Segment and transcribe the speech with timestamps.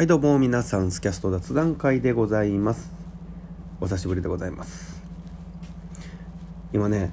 [0.00, 2.90] はいどうも皆さんスキャスト雑談会でございます。
[3.82, 5.02] お久しぶりでございます。
[6.72, 7.12] 今ね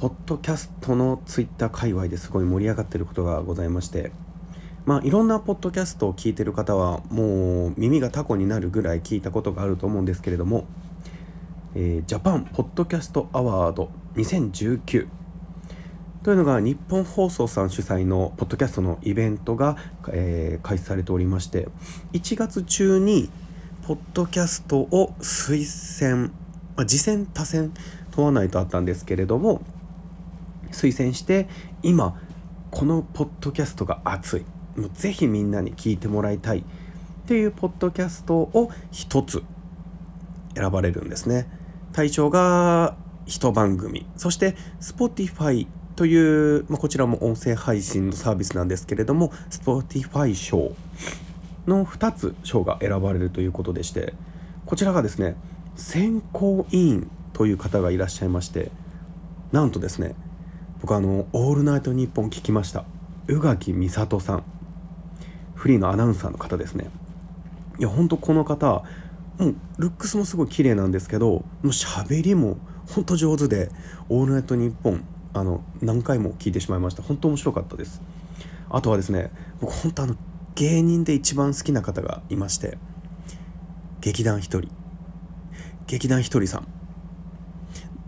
[0.00, 4.10] ポッドキャストのツイッター界隈ですごい盛り上がってることがございまして
[4.86, 10.64] まあいろんなポッドキャストを聞いてる方はもう耳がタコになるぐらい聞いたことがあると思うんですけれども、
[11.74, 15.08] えー、ジャパンポッドキャストアワード2019
[16.24, 19.76] というのが日本放送さん主催のポッドキャストのイベントが、
[20.08, 21.68] えー、開始されておりまして
[22.14, 23.28] 1月中に
[23.86, 26.28] ポッドキャストを推薦、
[26.76, 27.74] まあ、次戦多戦
[28.12, 29.60] 問わないとあったんですけれども
[30.72, 31.46] 推薦して
[31.82, 32.18] 今
[32.70, 34.40] このポッドキャストが熱い。
[34.76, 36.58] もうぜひみんなに聞いてもらいたい。
[36.58, 36.62] っ
[37.26, 39.44] ていうポッドキャストを一つ
[40.56, 41.46] 選ばれるんですね。
[41.92, 42.96] 対象が
[43.26, 44.06] 一番組。
[44.16, 50.72] そして Spotify という、まあ、こちらも音声配信のサービスなんですけれども Spotify 賞
[51.66, 54.14] の2つ賞が選ばれるということでして
[54.66, 55.36] こちらがですね
[55.76, 58.70] 選考委員という方がいらっしゃいまして
[59.52, 60.14] なんとですね
[60.80, 62.84] 僕あの「オールナイトニッポン」聞きました。
[63.26, 64.44] 宇垣美里さん。
[65.54, 66.90] フリーのアナウンサーの方ですね。
[67.78, 68.84] いやほんとこの方
[69.38, 73.70] もうルックスもすごい綺麗なんですけどもう喋りもほんと上手で
[74.10, 77.02] 「オールナイトニッポン」あの何回も聞いてしまいました。
[77.02, 78.00] 本当面白かったです。
[78.70, 80.16] あとはですね僕本当あの
[80.54, 82.78] 芸人で一番好きな方がいまして
[84.00, 84.70] 劇団ひとり。
[85.86, 86.66] 劇団ひとりさん。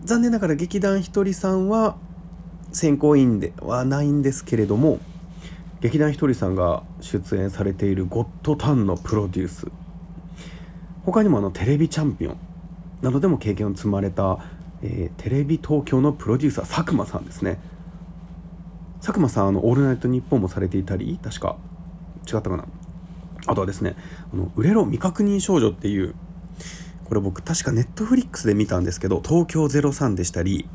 [0.03, 1.97] 残念ながら劇団ひとりさんは
[2.71, 4.99] 選考委員ではないんですけれども
[5.81, 9.67] 劇団ひとりさんが出演されている「ゴッドタン」のプロデュース。
[11.03, 12.37] 他にもあのテレビチャンピオン
[13.01, 14.39] などでも経験を積まれた
[14.81, 17.59] えー、テレビ東京のプロデューサー佐久間さんですね。
[18.99, 21.57] 佐久間さんあの「オールナイトニッポン」もされていたり確か
[22.25, 22.65] 違ったかな。
[23.45, 23.95] あとはですね
[24.33, 26.15] 「あの売れろ未確認少女」っていう
[27.05, 30.67] これ僕確かネットフリックスで見たんですけど東京03でしたり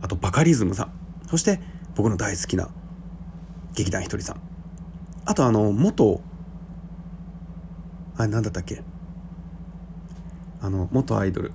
[0.00, 0.92] あとバカリズムさん。
[1.28, 1.60] そして
[1.94, 2.68] 僕の大好きな
[3.74, 4.40] 劇団ひとりさん。
[5.24, 6.20] あとあの元
[8.16, 8.82] あれ何だったっけ？
[10.60, 11.52] あの元アイドル。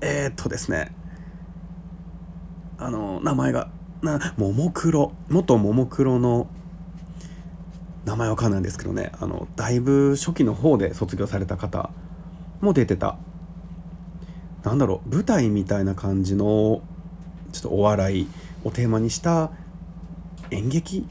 [0.00, 0.94] えー、っとですね。
[2.78, 3.68] あの名前が
[4.02, 6.46] なももクロ元ももクロの
[8.04, 9.12] 名前わかんないんですけどね。
[9.20, 11.90] あのだいぶ初期の方で卒業された方
[12.60, 13.16] も出てた。
[14.64, 16.82] なんだろう舞台みたいな感じの
[17.52, 18.28] ちょっとお笑い
[18.64, 19.50] をテーマにした
[20.50, 21.06] 演劇？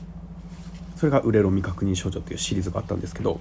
[0.96, 3.40] それが「売れろ未確認少女」っていうシリーズがあったんですけど。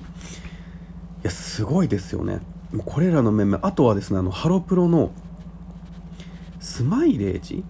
[1.23, 2.41] いやすごいですよね。
[2.85, 3.67] これらの面々。
[3.67, 5.11] あとはですねあのハロプロの
[6.61, 7.65] スマイレージ？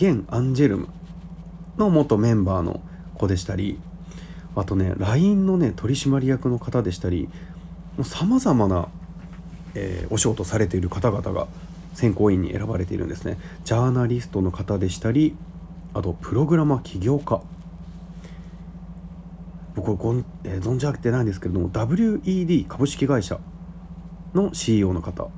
[0.00, 0.88] 現アンジェルム
[1.76, 2.80] の元メンバーの
[3.18, 3.78] 子でしたり
[4.56, 7.28] あとね LINE のね取締役の方でしたり
[8.02, 8.88] さまざまな、
[9.74, 11.48] えー、お仕事されている方々が
[11.92, 13.36] 選考委員に選ばれているんですね。
[13.64, 15.36] ジャーナリストの方でしたり
[15.92, 17.42] あとプログラマー起業家。
[19.74, 23.38] 僕ご、えー、存じ上げてないんですけれども WED 株式会社
[24.34, 25.28] の CEO の方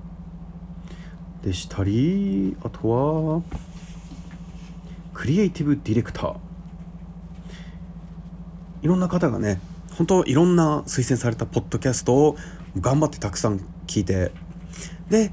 [1.43, 3.43] でしたりあとは
[5.15, 6.37] クリエイティブディレクター。
[8.83, 9.61] いろんな方がね
[9.97, 12.37] 本当いろんな推薦されたポッドキャストを
[12.81, 14.33] 頑張ってたくさん聞いて
[15.09, 15.33] で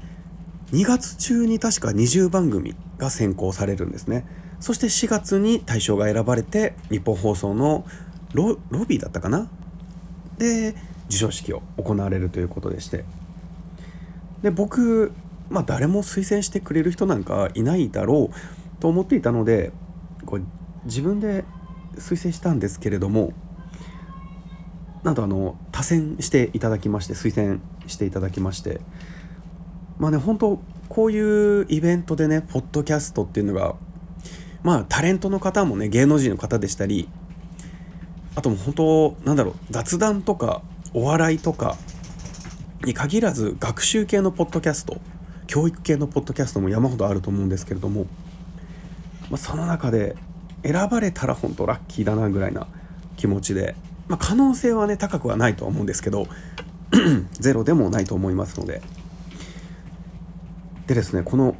[0.72, 4.24] 2月中に確か20番組が選考されるんですね。
[4.60, 7.84] そして4月に大賞が選ばれて日本放送の
[8.34, 9.48] ロロビーだったかな？
[10.38, 10.76] で
[11.06, 13.04] 授賞式を行われるということでして。
[14.42, 15.12] で僕
[15.48, 18.34] まあ誰も推薦してくれる人なんかいないだろう。
[18.80, 19.72] と思っていたので
[20.26, 20.42] これ
[20.84, 21.44] 自分で
[21.96, 23.32] 推薦したんですけれども
[25.02, 28.80] なんとあの多選していただきまして推薦していただきまして。
[30.00, 30.58] まあね本当
[30.88, 33.76] こういうイベントでねポッドキャストっていうのが
[34.62, 37.08] まあタレントの方もね芸能人の方でしたり
[38.34, 40.62] あともう本当なんだろう雑談とか
[40.94, 41.76] お笑いとか
[42.84, 44.96] に限らず学習系のポッドキャスト
[45.46, 48.06] 教育系のポッドキャストも山ほどあると思うんですけれども
[49.30, 50.16] まあ、その中で
[50.62, 52.66] 選ばれたら本当ラッキーだなぐらいな
[53.16, 53.74] 気持ちで、
[54.08, 56.26] まあ、可能性はね高くはないとは思うんですけど
[57.32, 58.82] ゼロでもないと思いますので。
[60.86, 61.54] でですねこの、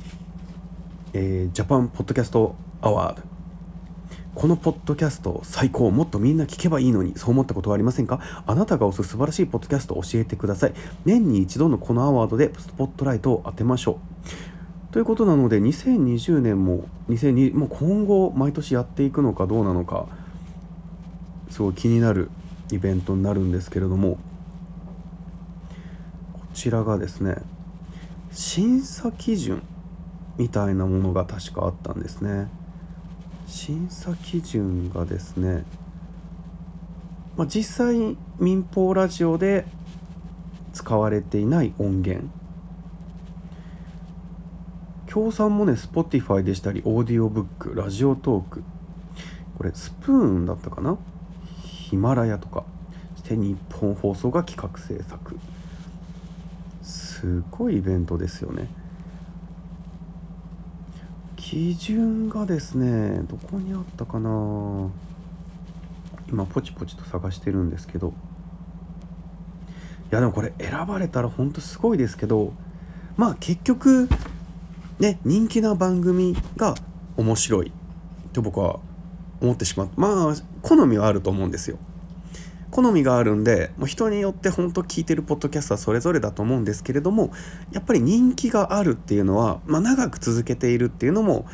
[1.13, 3.23] えー、ジャパンポッドキャストアワード。
[4.35, 8.21] このポッドキャスト最高もっとみんな聞けばいいのにそう思ったことはありませんか？
[8.47, 10.73] あなたが推す素晴らしいポッドキャストを教えてください。
[11.05, 14.60] 年に一度のこのアワードでスポットライトを当てましょう。
[14.93, 20.07] ということなので2020年も2020もう今後毎年やっていくのかどうなのか
[21.51, 22.31] すごい気になる
[22.73, 24.19] イベントになるんですけれども
[26.33, 27.37] こちらがですね
[28.33, 29.63] 審査基準
[30.39, 32.49] みたいなものが確かあったんですね。
[33.47, 35.65] 審査基準がですね、
[37.37, 39.67] まあ、実際民放ラジオで
[40.73, 42.29] 使われていない音源
[45.11, 48.63] 協賛もね Spotify でしたりオーディオブックラジオトーク。
[49.59, 50.99] これスプーンだったかな？
[51.65, 52.63] ヒマラヤとか。
[53.17, 55.37] そして日本放送が企画制作。
[56.85, 58.69] すごいイベントですよね。
[61.35, 64.91] 基準がですねどこにあったかな？
[66.29, 68.13] 今ポチポチと探してるんですけど。
[70.13, 72.53] いやでもこれ選ばれたらほんとすごいですけど。
[73.17, 74.09] まあ結局
[75.01, 76.75] ね人気な番組が
[77.17, 77.73] 面白い
[78.33, 78.79] と僕は
[79.41, 79.91] 思ってしまう。
[79.97, 81.79] まあ好みはあると思うんですよ。
[82.71, 87.33] 好みがあるんでもう人によって本当聞いてるポッドキャストはそれぞれだと思うんですけれども
[87.73, 91.47] やっぱり人気があるっていうのは、まあ、長く続けているっていうのも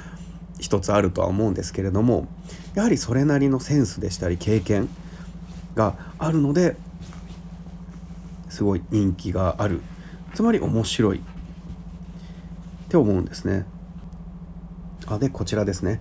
[0.60, 2.28] 一つあるとは思うんですけれども
[2.74, 4.90] やはりそれなりのセンスでしたり経験
[5.74, 6.76] があるので
[8.50, 9.80] すごい人気がある。
[10.34, 11.20] つまり面白い。
[12.86, 13.66] って思うんですね。
[15.06, 16.00] あでこちらですね。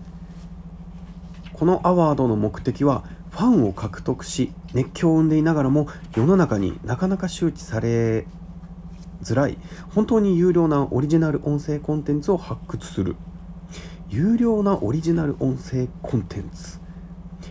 [1.54, 8.26] このアワードの目的はファンを獲得し熱狂を生んでいながらも世の中になかなか周知され
[9.24, 9.58] づらい
[9.94, 13.16] 本当に有料なオリジナル音声コンテンツを発掘する。
[14.10, 16.80] 有料なオリジナル音声コンテンツ。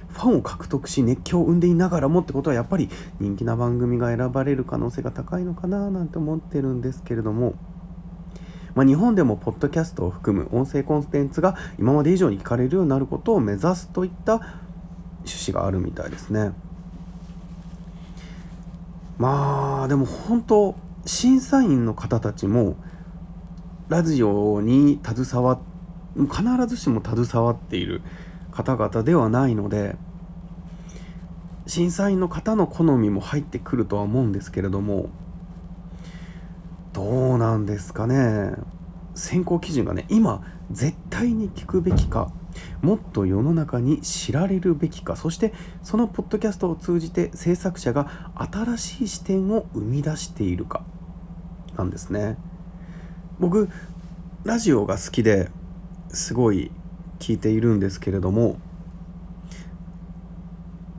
[0.09, 2.89] ファンを獲得し熱狂を生んでいながらもってことはやっぱり
[3.19, 7.55] 人気な番組が選ばれる可能性が高いのかななんて思ってるんですけれども、
[8.75, 14.35] まあ、日本でもポッドキャストを含む音声コンテンツが今まで以上に聞かれるようになることを目指すといった
[15.19, 16.53] 趣旨があるみたいですね。
[19.17, 20.75] まあでも本当
[21.06, 22.76] 審査員の方たちも
[23.88, 25.59] ラジオに携わっ
[26.17, 28.03] 必ずしも携わっている
[28.53, 29.97] 方々ではないので
[31.67, 35.09] 審査員の方の好みも入ってくるとは思うんですけれども
[36.94, 37.02] ど
[37.35, 38.55] うなんですかね。
[39.14, 42.32] 選考基準がね今絶対に聞くべきか
[42.82, 45.52] もっと世の中に知られるべきかそして
[45.82, 50.82] そのポッドキャストを通じて制作者が新しい視点を生み出しているか
[51.76, 52.37] なんですね。
[53.38, 53.69] 僕
[54.44, 55.50] ラジオが好きで
[56.08, 56.70] すごい
[57.19, 58.56] 聞いているんですけれども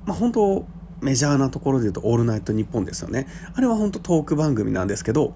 [0.06, 0.66] まあ本当
[1.02, 3.28] メジャーなところで言うと「オールナイトニッポン」ですよね。
[3.54, 5.34] あれは本当トーク番組なんですけど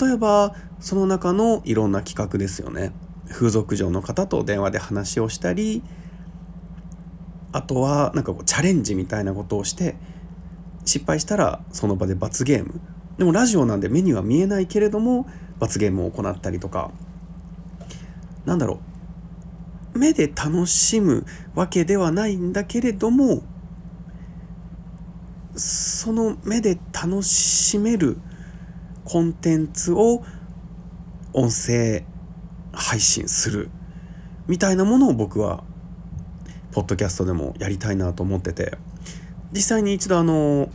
[0.00, 2.92] 例えばその中のいろんな企画ですよね。
[3.28, 5.82] 風俗嬢の方と電話で話をしたり
[7.52, 9.96] あとはなんかこうチャレンジみたいなことをして
[10.84, 12.80] 失敗したらその場で罰ゲーム。
[13.18, 15.26] でもラジオなんで目には見えないけれども
[15.58, 16.90] 罰ゲームを行ったりとか。
[18.46, 18.80] なんだろ
[19.94, 19.98] う。
[19.98, 23.42] 目で楽しむわけではないんだけれども
[25.56, 28.18] その目で楽しめる
[29.10, 30.22] コンテンツを
[31.32, 32.04] 音声
[32.72, 33.68] 配信する
[34.46, 35.64] みたいなものを僕は
[36.70, 38.78] ポッドキャストでもやりたいなと思ってて
[39.50, 40.68] 実際に一度あの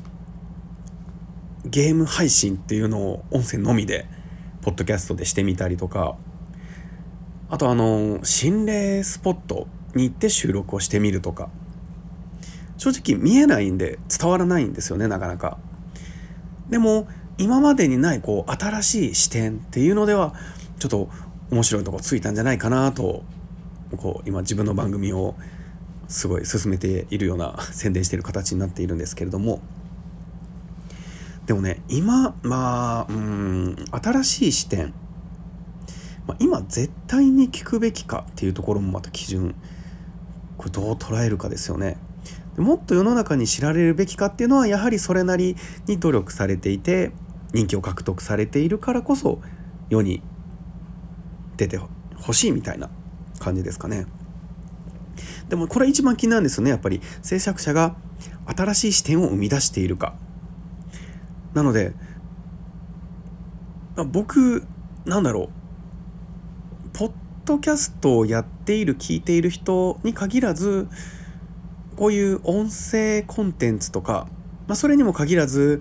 [1.63, 4.05] ゲーム配信っていうのを音声のみで
[4.63, 6.17] ポッドキャストでしてみたりとか
[7.49, 11.49] あとあの心霊スポットに行って収録をしてみるとか
[12.75, 15.57] 正直見えないんで伝わらないんですよねなかなか。
[16.69, 20.33] でも今までにないこう新しい視点っていうのでは
[20.79, 21.09] ちょっと
[21.51, 23.23] 面白いとこついたんじゃないかなと
[23.97, 25.35] こう今自分の番組を
[26.07, 29.61] すごい進めているような宣伝している形になっているんですけれども。
[31.45, 34.95] でもね今まあうん新しい視点、
[36.25, 39.55] まあ、今絶対に聞くべきかっていうところもまた基準。
[40.57, 41.97] これどう捉えるかですよね。
[42.57, 47.11] もっと世の中に知られるべきかっていうのはやはりそれなりに努力されていて
[47.55, 49.39] 人気を獲得されているからこそ
[49.89, 50.21] 世に
[51.55, 51.79] 出て
[52.17, 52.89] ほしいみたいな
[53.39, 54.05] 感じですかね。
[55.47, 57.95] でもこれ一番気になるんですよねやっぱり制作者が
[58.45, 60.15] 新しい視点を生み出しているか。
[61.53, 61.93] なので
[64.11, 64.65] 僕
[65.05, 65.49] なんだろ
[66.93, 67.11] うポッ
[67.45, 70.89] ドキャストをやっている聞いている人に限らず
[71.95, 74.27] こういう音声コンテンツとか、
[74.67, 75.79] まあ、それにも限らず、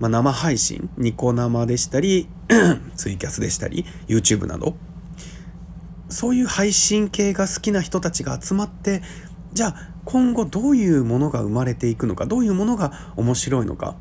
[0.00, 2.28] まあ、生配信ニコ生でしたり
[2.96, 4.76] ツイキャスでしたり YouTube など。
[6.08, 9.02] そういう配信系が好きな人たちが集まって
[9.52, 13.96] じゃあ今後どういうものが生まれていくのかどういうものが面白いのか。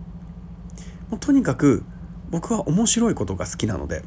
[1.10, 1.84] もうとにかく
[2.30, 4.04] 僕は面白いことが好きなので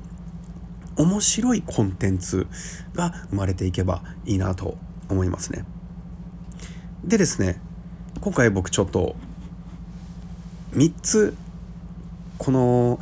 [0.97, 2.49] 面白いコンテンツ
[2.95, 4.77] が生まれていけばいいなと
[5.09, 5.65] 思いますね。
[7.05, 7.61] でですね
[8.21, 9.15] 今回僕ちょっと
[10.73, 11.37] 3つ
[12.39, 12.99] この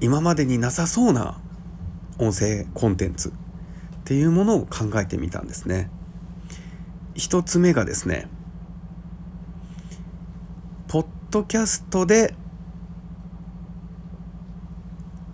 [0.00, 1.40] 今までになさそうな
[2.18, 3.32] 音声コンテンツっ
[4.04, 5.90] ていうものを考えてみたんですね。
[7.14, 8.28] 1つ目がですね
[10.88, 12.34] ポッドキャストで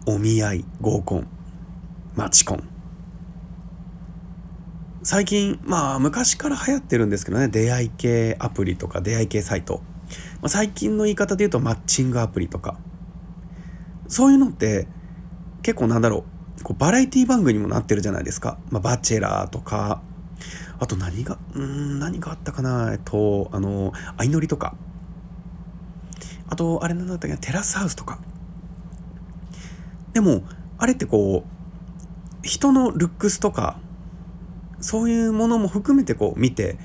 [0.07, 1.29] お見合い合コン
[2.15, 2.69] マチコン。
[5.05, 9.83] 最近まあ昔から流行ってるんですけどね出会い系アプリとか出会い系サイト、
[10.41, 12.79] まあ、最近の言い方で言うとマッチングアプリとか。
[14.13, 14.87] そういうのって
[15.63, 16.27] 結構なんだろ
[16.61, 20.03] うこうバラエティ番組にもなってるじゃないですか、まあ、バチェラーとか。
[20.79, 22.91] あと何がうん何があったかな。
[22.93, 24.75] えっとあの相乗りとか。
[26.49, 28.19] あとあれなんだったっけテラスハウスとか。
[30.13, 30.43] でも
[30.77, 33.79] あれってこう人のルックスとか
[34.81, 36.77] そういうものも含めてこう見て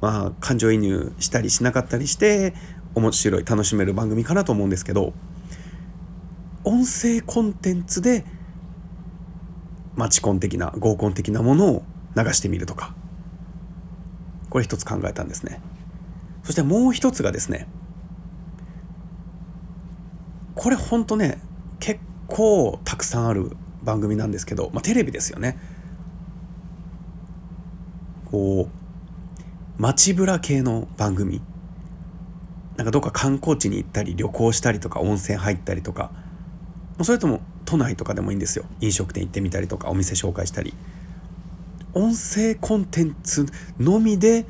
[0.00, 2.54] まあ感情移入したりしなかったりして
[2.94, 5.12] 面白い楽しめる番組かなと思うんですけど。
[6.64, 8.24] 音声コンテンツで
[9.94, 11.82] マチコン的な合コン的なものを
[12.16, 12.94] 流してみるとか。
[14.52, 15.62] これ一つ考えたんですね。
[16.42, 17.68] そしてもう一つがですね
[20.54, 21.40] これほんとね
[21.80, 25.58] 結構たくさんある番組なんですけど、まあ、テレビですよね。
[28.30, 31.40] こう街ぶら系の番組。
[32.76, 36.10] なんかどっか観光地に行ったり旅行したりとか温泉入ったりとか
[37.00, 38.64] それとも都内とかでもいいんですよ。
[38.80, 40.74] 飲食店行ってみたりとかお店紹介したり。
[41.94, 43.46] 音声コンテンツ
[43.78, 44.46] のみで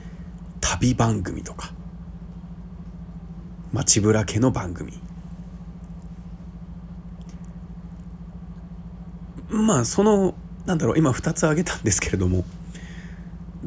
[0.61, 1.73] 旅番組とか。
[3.73, 4.93] 街ぶら系の番組。
[9.49, 10.35] まあその
[10.67, 12.45] なんだろう今2つ挙げたんですけれども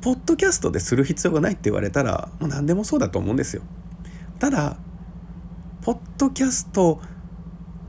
[0.02, 3.62] ポッドキャストでする必要がないって言われたらもう何でもそうだと思うんですよ。
[4.40, 4.78] ただ
[5.82, 7.00] ポッドキャスト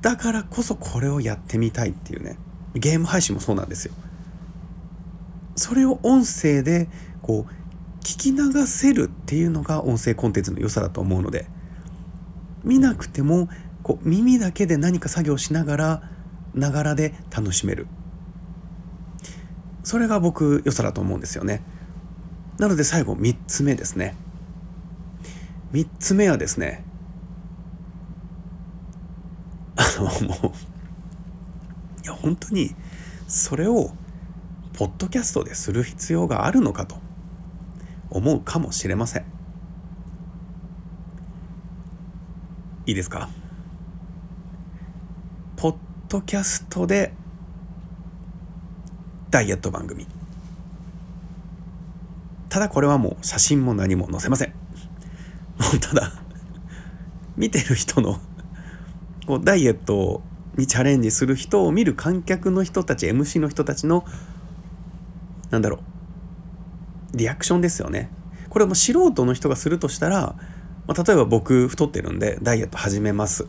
[0.07, 2.39] だからこそこれをやってみたいっていうね。
[2.75, 3.95] ゲーム配信もそうなんですよ。
[5.57, 6.89] それを音声で
[7.23, 11.47] こう聞き流せるっていうのが音声コンテンツの良さだと思うので。
[12.63, 13.49] 見なくても
[13.83, 16.03] こう耳だけで何か作業しながら
[16.55, 17.89] ながらで楽しめる。
[19.83, 21.65] それが僕良さだと思うんですよね。
[22.61, 24.15] なので最後3つ目ですね。
[25.73, 26.85] 3つ目はですね
[29.77, 30.47] あのもう
[32.05, 32.75] いや本当に
[33.27, 33.91] それを
[34.73, 36.97] ポッドキャストでする必要があるのかと
[38.11, 39.25] 思うかもしれません。
[42.87, 43.29] いいですか？
[45.57, 45.77] ポッ
[46.09, 47.13] ドキャストで
[49.31, 50.07] ダイエット番組。
[52.49, 54.51] ただこれはもう写真も何も載せません。
[54.51, 54.55] も
[55.75, 56.13] うただ
[57.37, 58.21] 見てる人の
[59.27, 60.23] こうダイエット
[60.57, 64.05] にチャレンジする人を見る観客の人たち MC の人たちの
[65.51, 65.81] なんだろ
[67.13, 68.11] うリアクションですよね。
[68.49, 70.35] これも素人の人がするとしたら、
[70.87, 73.47] まあ、例えば僕太ってるんでダイエット始めます。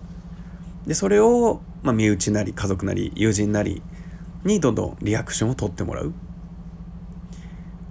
[0.86, 3.82] でそれを、まあ、身内なり家族なり友人なり
[4.44, 6.14] にどんどんリアクションを取ってもらう、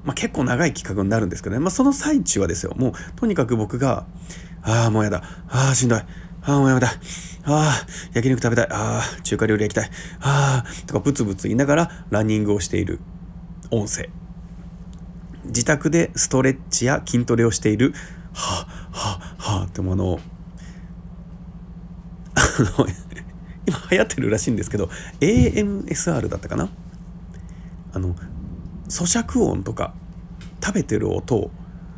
[0.04, 2.74] まあ、結構長い企画になるんですけどね、まあ、その最中はですよ。
[2.76, 4.06] もうとにかく僕が
[4.62, 5.22] 「ああもうやだ。
[5.48, 6.00] ああしんどい。
[6.46, 6.86] ああもうやめた。
[6.86, 6.92] あ
[7.44, 8.66] あ焼肉食べたい。
[8.70, 9.90] ああ中華料理焼きたい。
[10.20, 13.00] ああ」とかブツブツ言いながらランニングをしている
[13.70, 14.08] 音声。
[15.44, 17.92] 自宅でストレッチや筋トレをしている
[18.32, 20.20] はあはあはあってものを。
[22.34, 22.40] あ
[22.78, 22.86] の
[23.66, 24.88] 今流行ってるらしいんですけど
[25.20, 26.68] AMSR だったかな？
[27.92, 28.14] あの
[28.88, 29.94] 咀嚼音とか
[30.62, 31.50] 食べてる音を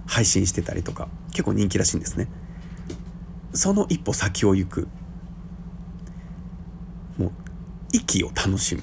[0.07, 2.29] 配信してたりとか結構人気らしいんですね。
[3.59, 4.87] その一歩先を行く。
[7.17, 7.33] もう
[7.93, 8.83] 息を楽しむ。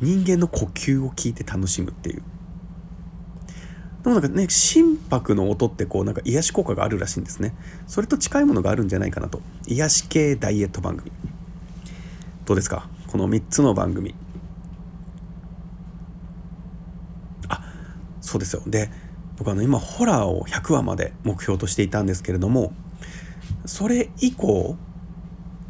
[0.00, 2.22] 人間の呼吸を聞いて楽しむっていう。
[4.02, 7.54] でもなんかね心拍の音ってこうなんか癒し効果があるらしいんですね。
[7.86, 9.40] それと近いものがあるんじゃないかなと。
[9.68, 11.12] 癒し系ダイエット番組。
[12.46, 12.88] どうですか？
[13.06, 14.12] この3つの番組。
[17.48, 17.62] あ
[18.20, 18.62] そうですよ。
[18.66, 18.90] で
[19.36, 22.72] 僕あの今ホラーを100話まで目標としていたんですけれども
[23.68, 24.76] それ以降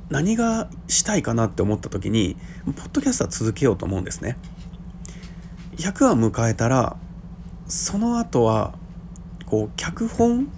[0.08, 4.38] 何がしたいかなって思った時にポッドキャストは続けようと思うんですね。
[5.76, 6.96] 100話迎えたら
[7.66, 8.74] その後は
[9.46, 10.48] こう脚本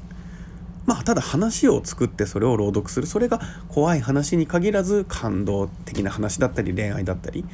[0.85, 3.07] まあただ話を作ってそれを朗読する。
[3.07, 7.47] それが怖い話に限らず感動的な話だったり恋愛だったり。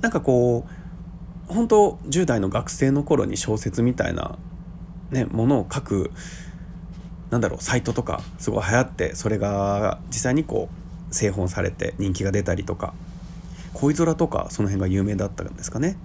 [0.00, 4.38] なんかこう本当10代の学生の頃に小説みたいな、
[5.10, 6.10] ね、ものを書く
[7.30, 10.68] なんだろうサイトとかすごい流行ってそれが実際にこ
[11.10, 12.94] う製本されて人気が出たりとか
[13.72, 15.96] 恋空とかその辺が有名だったんですかね。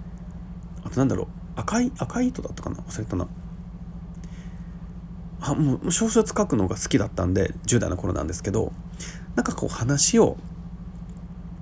[0.82, 2.76] あとなんだろう赤い赤い糸だったかな？
[2.76, 3.28] 忘れたな。
[5.42, 8.72] あもう小説書くのが好きだったんで10代の頃なんですけど
[9.36, 10.36] なんかこう話を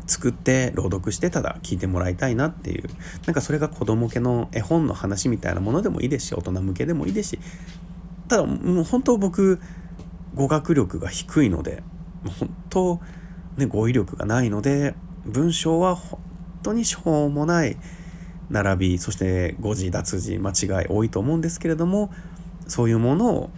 [0.06, 2.88] 作って朗読してただ聞いてもらいたいなっていう
[3.26, 7.38] なんかそれが子供向けの絵本の話みたいなものでもいいですし大人向けでもいいですし
[8.28, 9.60] ただもう本当僕
[10.34, 11.82] 語学力が低いので
[12.38, 13.00] 本当
[13.56, 14.94] ね語彙力がないので
[15.24, 16.20] 文章は本
[16.62, 17.76] 当にしょうもない
[18.50, 22.10] 並びそして誤字脱字間違い多いと思うんですけれども
[22.66, 23.50] そういうものを、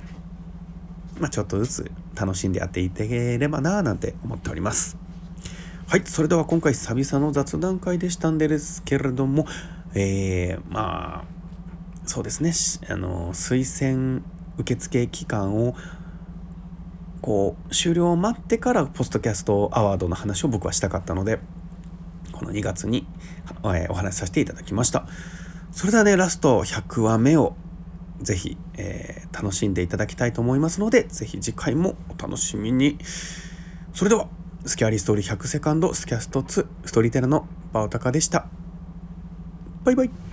[1.19, 4.97] まあ、ちょっとずつ楽しんでやっていければななんて思っております。
[5.87, 9.47] はいそれでは今回久々の雑談会でしたんですけれども
[9.95, 11.41] えー、まあ
[12.07, 12.53] そうですね
[12.93, 14.23] あの推薦
[14.61, 15.75] 受付期間を
[17.21, 21.39] こう終了を待ってからポストキャストアワードの話を僕はしたかったので
[22.33, 23.07] この2月に、
[23.65, 25.05] えお話しさせていただきました。
[25.73, 27.55] それではねラスト100話目を
[28.23, 32.99] ぜひ、えー、楽しんでいただきたいと思いますのでぜひ次回もお楽しみに。
[33.93, 34.29] それでは
[34.65, 38.47] スキャリーストーリー100セカンドスキャスト2ストーリーテラのバオタカでした。
[39.85, 40.30] バイバイ。